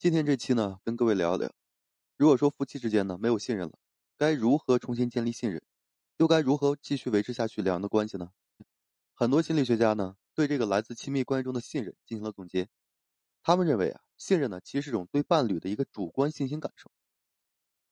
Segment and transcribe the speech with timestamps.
[0.00, 1.52] 今天这期呢，跟各位聊聊，
[2.16, 3.78] 如果说夫妻之间呢没有信任了，
[4.16, 5.62] 该如何重新建立信任，
[6.16, 8.30] 又该如何继续维持下去两人的关系呢？
[9.12, 12.70] 很多心理学家呢对这个来自亲密关系中的信任进行了总结，
[13.42, 16.90] 他们认为啊，信任呢其实是一种对伴侣的一个主观信心感受。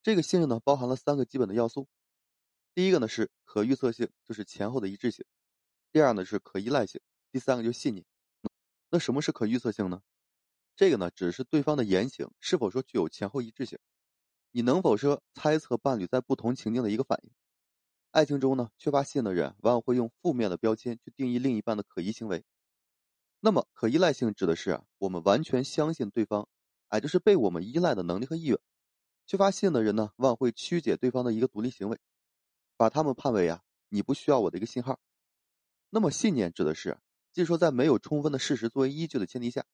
[0.02, 1.88] 这个信任呢包含了三个基本的要素，
[2.72, 5.27] 第一个呢是可预测性，就是前后的一致性；
[5.93, 8.06] 第二呢是可依赖性；第三个就是信念。
[8.88, 10.00] 那什么是可预测性呢？
[10.79, 13.80] 这个呢，只是对方的言行是否说具有前后一致性。
[14.52, 17.32] 你能否说猜测伴侣在不同情境的一个反应？
[18.12, 22.45] 爱情中呢，缺乏信任的人往往会用负面的标签去定义另一半的可疑行为。
[23.41, 26.48] 那么，可依赖性指的是，我们完全相信对方，
[26.87, 28.56] 哎，就是被我们依赖的能力和意愿。
[29.26, 31.98] 缺乏信任的人呢，往往会曲解对方的一个独立行为，
[32.76, 35.01] 把他们判为啊，你不需要我的一个信号。
[35.90, 36.98] 那么，信念指的是，
[37.32, 39.66] 即说在没有充分的事实作为依据的前提下。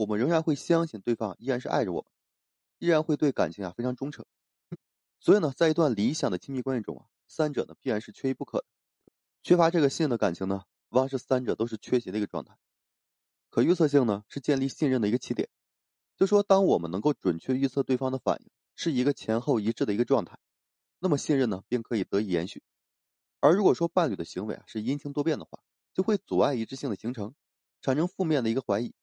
[0.00, 2.10] 我们仍然会相信对方依然是爱着我们，
[2.78, 4.24] 依然会对感情啊非常忠诚。
[5.18, 8.64] 所以呢，在一段理想的亲密关系中啊，三者呢必然是缺一不可的。
[9.42, 12.56] 缺乏这个信任的感情呢，往往是三者都是缺席的一个状态。
[13.50, 15.50] 可预测性呢是建立信任的一个起点，
[16.16, 20.38] 就说当我们能够准确预测对方的反应是一个前后一致的一个状态，
[20.98, 22.62] 那么信任呢便可以得以延续。
[23.40, 27.34] 而如果说伴侣的行为啊是阴晴多变的话，就会阻碍一致性的形成，
[27.82, 28.94] 产生负面的一个怀疑。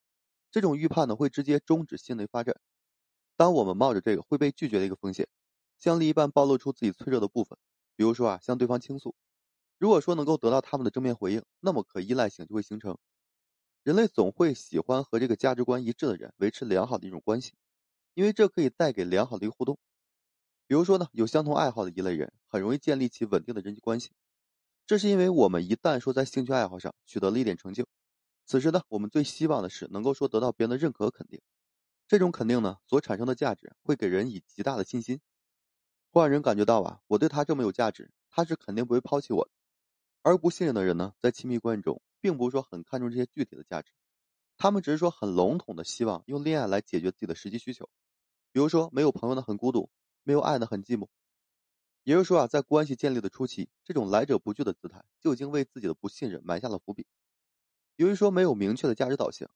[0.57, 2.59] 这种预判呢，会直接终止性的发展。
[3.35, 5.27] 当我们冒着这个会被拒绝的一个风险，
[5.77, 7.55] 向另一半暴露出自己脆弱的部分，
[7.95, 9.13] 比如说啊，向对方倾诉，
[9.77, 12.97] 如果说能够得到他们的正面回应，那么可依赖性就会形成。
[13.83, 17.53] 人类总会喜欢和这个价值观一致的人维持良好的一种关系，
[18.15, 19.77] 因为这可以带给良好的一个互动。
[20.65, 24.09] 比如说呢，有相同爱好的一类人，很容易建立起稳定的人际关系。
[24.87, 27.85] 这是因为我们一旦说在兴趣爱好上取得了一点成就。
[28.47, 31.41] 此时呢，我们最希望的是能够说得到别人的认可和肯定，
[32.07, 35.19] 这种肯定呢所产生的价值会给人以极大的信心，
[36.11, 39.51] 会让人感觉到啊，我对他这么有价值，他是肯定不会抛弃我的。
[40.21, 43.91] 而不信任的人呢，在亲密关系中，并不是说很看重这些具体的价值，
[44.55, 47.89] 他们只是说很笼统的希望用恋爱来解决自己的实际需求，
[48.53, 49.89] 比如说没有朋友呢很孤独，
[50.23, 51.09] 没有爱呢很寂寞。
[52.03, 57.05] 也就是说啊，在关系建立的初期，这种来者不拒的姿态就已经为自己的不信任埋下了伏笔。
[57.97, 59.49] 由于说没有明确的价值导向，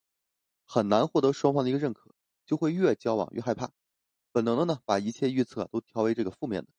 [0.66, 3.72] 很难获得双方的一个认可，就会越交往越害怕，
[4.31, 6.69] 本能的呢把一切预测都调为这个负面的，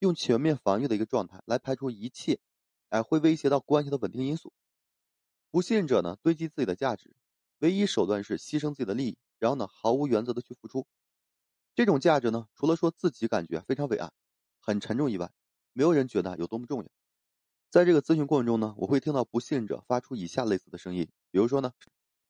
[0.00, 2.40] 用全面防御的一个状态来排除一切，
[2.90, 4.52] 哎会威胁到关系的稳定因素。
[5.50, 7.16] 不信任者呢堆积自己的价值，
[7.60, 10.86] 唯一手段是牺牲自己的利益，然后呢毫无原则的去付出。
[11.74, 14.12] 这种价值呢除了说自己感觉非常伟岸、
[14.60, 15.32] 很沉重以外，
[15.72, 16.90] 没有人觉得有多么重要。
[17.70, 21.74] 在这个咨询过程中呢，我会听到不信任者发出以下类似的声音，比如说呢，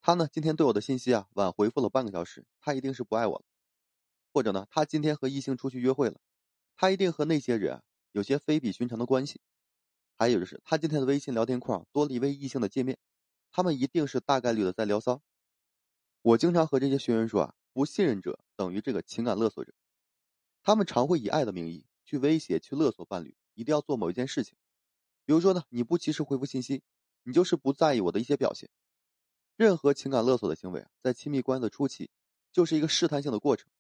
[0.00, 3.44] 他呢今天对我的信息啊晚回复了半个小时，他一定是不爱我了；
[4.32, 6.21] 或者呢，他今天和异性出去约会了，
[6.75, 9.38] 他一定和那些人有些非比寻常的关系；
[10.16, 12.99] 还有就是他今天的微信聊天框多了一位异性的界面，
[13.53, 15.22] 他们一定是大概率的在聊骚。
[16.22, 19.72] 我经常和这些学员说啊，不信任者等于这个情感勒索者，
[20.65, 24.56] 他们常会以爱的名义去威胁、去勒索伴侣，一定要做某一件事情。
[25.28, 26.83] 比如说呢，你不及时回复信息，
[27.22, 28.71] 你就是不在意我的一些表现。
[29.56, 32.11] 任何情感勒索的行为啊，在亲密关系的初期，
[32.50, 33.71] 就是一个试探性的过程。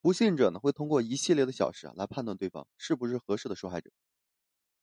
[0.00, 3.90] 不信者呢，会通过一系列的小事啊，来判断对方是不是合适的受害者。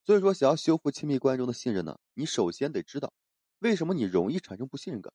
[0.04, 3.14] 所以说，想要修复亲密关系中的信任呢，你首先得知道，
[3.60, 5.14] 为什么你容易产生不信任感。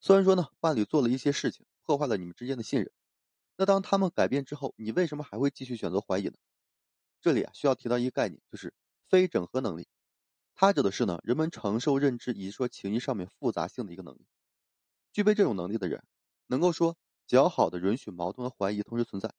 [0.00, 2.90] 虽然说呢，伴侣做了一些事情，破坏了你们之间的信任，
[3.56, 6.34] 那当他们改变之后，你为什么还会继续选择怀疑呢？
[7.20, 8.74] 这里啊，需要提到一个概念，就是
[9.08, 9.86] 非整合能力。
[10.60, 14.26] 它指的是呢，人们承受认知以及说情绪上面复杂性的一个能力。
[15.12, 16.02] 具备这种能力的人，
[16.48, 16.96] 能够说
[17.28, 19.32] 较好的允许矛盾和怀疑同时存在。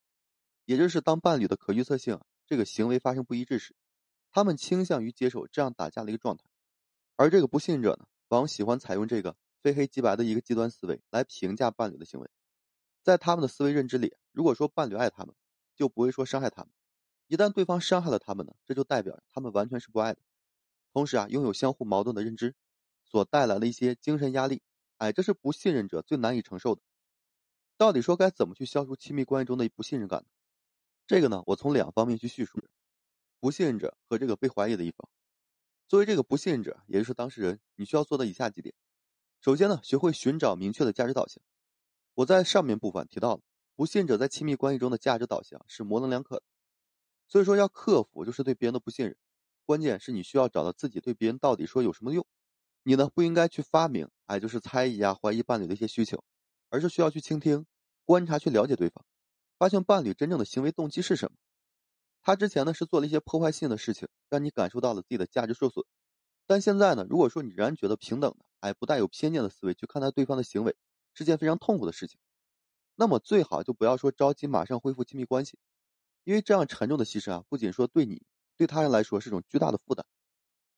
[0.64, 3.76] 也就是当伴侣的可预测性这个行为发生不一致时，
[4.32, 6.46] 他们倾向于接受这样打架的一个状态。
[7.18, 12.30] 而这个不信者呢，往往喜欢采用这个非黑即白的一个极端思维来评价伴侣的行为。
[13.04, 15.36] 在他们的思维认知里，如果说伴侣爱他们，
[15.76, 16.72] 就不会说伤害他们。
[17.28, 20.22] 一旦对方伤害了他们呢，这就代表他们完全是不爱的。
[20.92, 22.56] 同时啊，拥有相互矛盾的认知，
[23.06, 24.62] 所带来的一些精神压力，
[24.98, 26.82] 哎，这是不信任者最难以承受的。
[27.78, 30.26] 到底说该怎么去消除亲密关系中的不信任感呢？
[31.08, 32.60] 这个呢，我从两方面去叙述：
[33.40, 35.10] 不信任者和这个被怀疑的一方。
[35.88, 38.76] 作为这个不信任者，也就是当事人，你需要做的以下几点。
[39.42, 41.42] 首先呢，学会寻找明确的价值导向。
[42.16, 43.42] 我在上面部分提到了，
[43.76, 46.44] 不信任者在亲密关系中的价值导向是模棱两可的，
[47.28, 49.16] 所以说要克服就是对别人的不信任。
[49.70, 52.26] 关键是你需要找到自己对别人到底说有什么用，
[52.82, 56.24] 你呢不应该去发明，哎，就是猜疑啊、怀疑伴侣的一些需求，
[56.70, 57.68] 而是需要去倾听、
[58.04, 59.06] 观察、去了解对方，
[59.60, 61.38] 发现伴侣真正的行为动机是什么。
[62.24, 65.86] 他之前呢是做了一些破坏性的事情，让你感受到了自己的价值受损。
[66.48, 70.76] 但现在呢，如果说你仍然觉得平等的，哎，不带有偏见的思维去看待对方的行为，
[71.14, 72.20] 是件非常痛苦的事情。
[72.96, 75.60] 那么最好就不要说着急马上恢复亲密关系，
[76.24, 78.24] 因为这样沉重的牺牲啊，不仅说对你，
[78.60, 80.06] 对他人来说是种巨大的负担。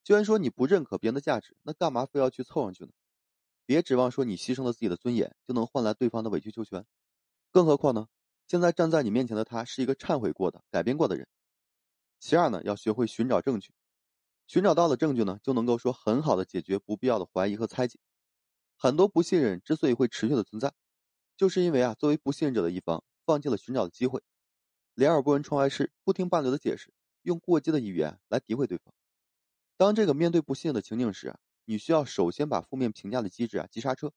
[0.04, 2.92] 既然说你不认可别人的价值，那干嘛非要去凑上去呢？
[3.66, 6.86] 别指望说你牺牲了自己的尊严就能换来对方的委曲求全。
[7.50, 8.08] 更何况呢，
[8.46, 11.28] 现在站在你面前的他是一个忏悔过的、改变过的人。
[12.20, 13.74] 其二呢，要学会寻找证据。
[14.46, 18.00] 寻找到了证据呢，就能够说很好的解决不必要的怀疑和猜忌。
[18.78, 20.72] 很多不信任之所以会持续的存在，
[21.36, 24.22] 就是因为啊，作为不信任者的一方放弃了寻找的机会，
[24.94, 28.94] 两耳不闻窗外事，不听伴侣的解释，用过激的语言来诋毁对方。
[29.78, 31.36] 当这个面对不信任的情境时，
[31.66, 34.14] 你需要首先把负面评价的机制啊急刹车，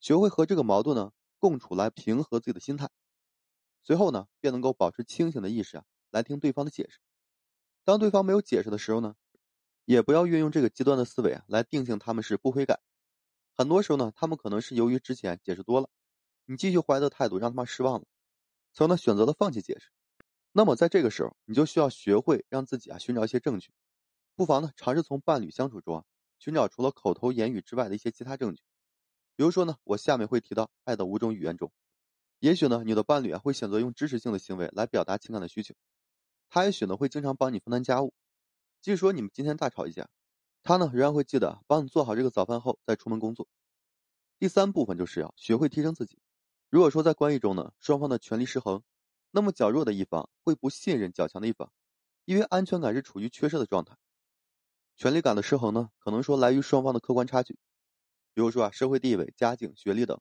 [0.00, 2.88] 学会和这个矛盾呢共处来平和自己的心态，
[3.82, 6.98] 随后呢便能够保持清醒的意识啊来听对方的解释。
[7.84, 9.14] 当对方没有解释的时候呢？
[9.84, 12.80] 也不要运用这个极端的思维啊来定性他们是不悔改。
[13.52, 15.88] 很多时候呢，他们可能是由于之前解释多了，
[16.44, 18.06] 你继续怀疑的态度让他们失望了，
[18.72, 19.91] 从而呢选择了放弃解释。
[20.52, 23.72] 那么在这个时候，你就需要学会让自己啊寻找一些证据，
[24.36, 26.04] 不妨呢尝试从伴侣相处中啊
[26.38, 28.62] 寻找除了口头言语之外的一些其他证据。
[29.34, 31.72] 比如说呢，我下面会提到爱的五种语言中，
[32.38, 35.74] 也许呢你的伴侣啊会选择用支持性的行为来表达情感的需求，
[36.50, 38.12] 他也许呢会经常帮你分担家务。
[38.82, 40.10] 即使说你们今天大吵一架，
[40.62, 43.48] 他呢仍然会记得帮你做好这个早饭后再出门工作。
[44.38, 46.18] 第三部分就是要学会提升自己。
[46.68, 48.82] 如果说在关系中呢双方的权力失衡，
[49.32, 51.72] 那么较弱的一方会不信任较强的一方，
[52.24, 53.96] 因为安全感是处于缺失的状态。
[54.96, 57.58] 权力感的失衡呢可能说来于双方的客观差距，
[58.34, 60.20] 比如说啊社会地位、家境、学历等，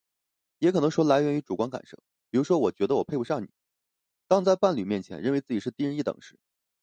[0.58, 3.50] 也可能说来源于主观感受，比如说我觉得我配不上你。
[4.28, 6.40] 当在伴侣面前认为自己是低人一等时。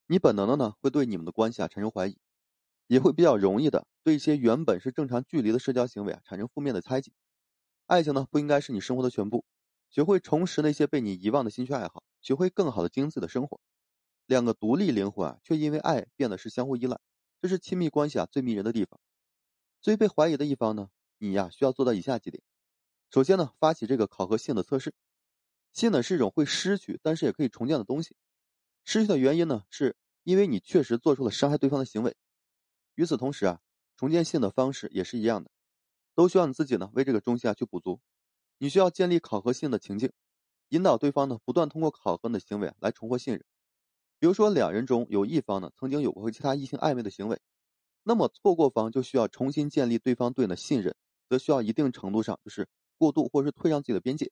[0.07, 2.19] 你本能的呢，会对你们的关系啊产生怀疑，
[2.87, 7.13] 也会比较容易的对一些原本是正常距离的社交行为啊产生负面的猜忌。
[7.87, 9.45] 爱情呢不应该是你生活的全部，
[9.91, 13.61] 学会重拾那些被你遗忘的兴趣爱好，学会更好的经营自己的生活。
[14.27, 17.01] 两个独立灵魂啊，却因为爱变得是相互依赖，
[17.41, 19.01] 这是亲密关系啊最迷人的地方。
[19.81, 22.43] 最被怀疑的一方呢，你呀需要做到以下几点：
[23.11, 24.95] 首先呢，发起这个考核性的测试。
[25.73, 28.17] 性呢是一种会失去，但是也可以重建的东西。
[28.85, 32.17] 失去的原因呢，是因为你确实做出了伤害对方的行为。
[32.97, 33.61] 与此同时啊，
[33.97, 35.51] 重建性的方式也是一样的，
[36.15, 38.01] 都需要你自己呢为这个中心啊去补足。
[38.59, 40.13] 你需要建立考核性的情境，
[40.69, 43.45] 引导对方呢不断通过考核你的行为来重获信任。
[44.19, 47.41] 比如说两人中有一方呢曾经有过和其他异性暧昧的行为，
[48.03, 50.95] 那么错过方就需要重新建立对方对你的信任，
[51.29, 54.31] 则需要一定程度上就是过度或是退让自己的边界。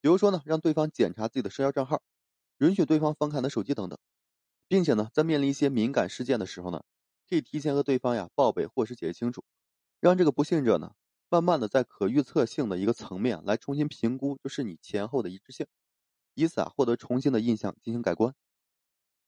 [0.00, 2.02] 比如说呢，让对方检查自己的社交账号。
[2.58, 3.98] 允许对方翻看你的手机等等，
[4.68, 6.82] 并且呢，在面临一些敏感事件的时候呢，
[7.26, 9.42] 可以提前和对方呀报备或是解释清楚，
[9.98, 10.92] 让这个不信者呢，
[11.30, 15.66] 慢慢的在可预测性的一个层面来重新评估，就是你前后的一致性，
[16.34, 18.34] 以此啊获得重新的印象进行改观。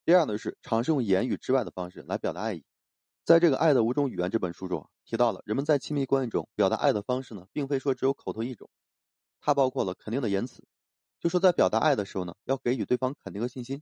[0.05, 2.65] 第二呢是尝试用言语之外的方式来表达爱意，
[3.25, 8.69] 在这个《爱的五种语言》这本书中提到了，人们在亲密关系中表达爱的方式呢，并非说只有口头一种，
[9.41, 10.65] 它包括了肯定的言辞。
[11.21, 13.81] 就说在表达爱的时候呢，要给予对方肯定和信心，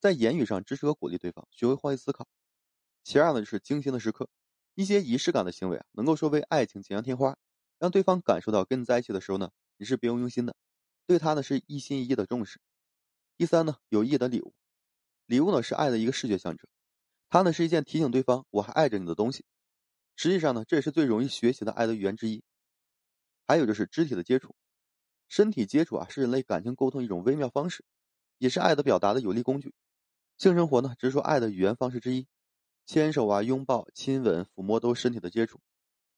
[0.00, 2.26] 在言语上支持和鼓励对方，学会换位思考。
[3.04, 4.30] 其二呢，就是精心的时刻，
[4.74, 7.36] 一些仪式感的行为啊，能够说为爱情锦上添花，
[7.80, 10.54] 让对方感受到跟你在一起的时候呢，你是别有用心的，
[11.06, 12.60] 对他呢是一心一意的重视。
[13.38, 14.52] 第三呢，有意义的礼物，
[15.24, 16.68] 礼物呢是爱的一个视觉象征，
[17.30, 19.46] 它呢是一件提醒对方我还爱着你的东西。
[20.14, 22.44] 实际上呢，这也是最容易学习的爱的语言之一。
[23.48, 24.54] 还有就是肢体的接触。
[25.28, 27.82] 身体接触啊，是人类感情沟通一种微妙方式，
[28.36, 29.72] 也是爱的表达的有力工具。
[30.36, 32.26] 性生活呢，只是说爱的语言方式之一。
[32.84, 35.60] 牵手啊、拥抱、亲吻、抚摸都是身体的接触。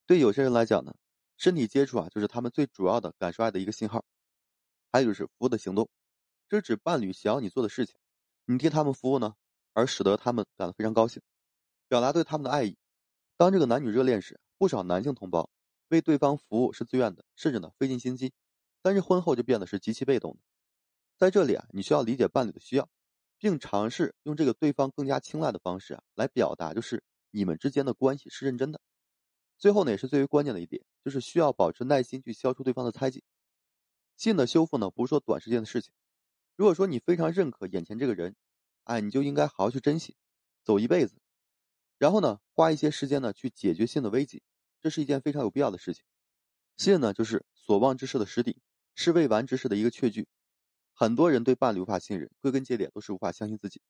[0.06, 0.94] 对有些人来讲呢，
[1.42, 4.04] 身体接触啊，就是他们最主要的感受爱的一个信号。
[4.92, 5.90] 还有就是服务的行动，
[6.48, 7.96] 这是指伴侣想要你做的事情，
[8.44, 9.34] 你替他们服务呢，
[9.72, 11.20] 而使得他们感到非常高兴，
[11.88, 12.76] 表达对他们的爱意。
[13.36, 15.50] 当这个男女热恋时，不少男性同胞
[15.88, 18.32] 为对方服务是自愿的，甚至呢费尽心机。
[18.80, 20.38] 但是婚后就变得是极其被动的，
[21.18, 22.88] 在这里啊，你需要理解伴侣的需要，
[23.40, 28.80] 并尝试用这个对方更加青睐的方式啊来表达，就是你们之间的关系是认真的。
[29.62, 33.22] 最后呢，也是最为关键的一点，就是需要保持耐心去消除对方的猜忌。
[34.16, 35.92] 信的修复呢，不是说短时间的事情。
[36.56, 38.34] 如果说你非常认可眼前这个人，
[38.82, 40.16] 哎，你就应该好好去珍惜，
[40.64, 41.14] 走一辈子。
[41.96, 44.42] 然后呢，花一些时间呢去解决性的危机，
[44.80, 46.02] 这是一件非常有必要的事情。
[46.76, 48.60] 信呢，就是所望之事的实底。
[48.96, 50.26] 是未完之事的一个确据，
[50.92, 53.80] 很多人对伴侣无法信任，归根结底都是无法相信自己。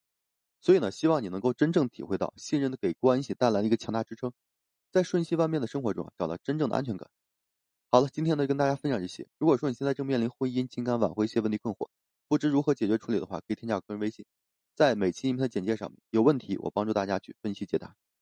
[0.60, 4.34] 所以呢，希望你能够真正体会到信任的给关系带来了一个强大支撑，
[4.92, 7.08] 在瞬息万变的生活中，找到真正的安全感。
[7.90, 9.26] 好了，今天呢跟大家分享这些。
[9.38, 11.88] 如果说你现在正面临婚姻、情感挽回一些问题困惑，
[12.28, 14.26] 不知如何解决处理的话，可以添加我个人微信，
[14.74, 15.98] 在每期音频的简介上面。
[16.10, 17.94] 有问题我帮助大家去分析解答。